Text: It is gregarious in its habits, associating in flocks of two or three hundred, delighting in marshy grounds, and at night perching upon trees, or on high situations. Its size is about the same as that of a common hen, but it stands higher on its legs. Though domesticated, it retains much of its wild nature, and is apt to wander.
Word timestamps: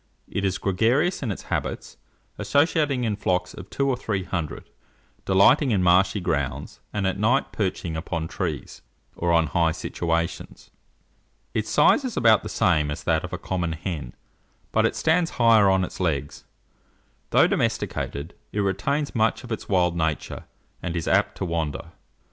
It 0.27 0.43
is 0.43 0.57
gregarious 0.57 1.21
in 1.21 1.31
its 1.31 1.43
habits, 1.53 1.95
associating 2.39 3.03
in 3.03 3.15
flocks 3.15 3.53
of 3.53 3.69
two 3.69 3.87
or 3.87 3.95
three 3.95 4.23
hundred, 4.23 4.67
delighting 5.25 5.69
in 5.69 5.83
marshy 5.83 6.19
grounds, 6.19 6.79
and 6.91 7.05
at 7.05 7.19
night 7.19 7.51
perching 7.51 7.95
upon 7.95 8.27
trees, 8.27 8.81
or 9.15 9.31
on 9.31 9.45
high 9.45 9.71
situations. 9.73 10.71
Its 11.53 11.69
size 11.69 12.03
is 12.03 12.17
about 12.17 12.41
the 12.41 12.49
same 12.49 12.89
as 12.89 13.03
that 13.03 13.23
of 13.23 13.31
a 13.31 13.37
common 13.37 13.73
hen, 13.73 14.15
but 14.71 14.87
it 14.87 14.95
stands 14.95 15.29
higher 15.37 15.69
on 15.69 15.83
its 15.83 15.99
legs. 15.99 16.45
Though 17.29 17.45
domesticated, 17.45 18.33
it 18.51 18.59
retains 18.61 19.13
much 19.13 19.43
of 19.43 19.51
its 19.51 19.69
wild 19.69 19.95
nature, 19.95 20.45
and 20.81 20.95
is 20.95 21.07
apt 21.07 21.37
to 21.37 21.45
wander. 21.45 21.91